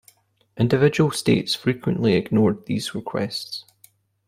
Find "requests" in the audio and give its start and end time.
2.95-3.65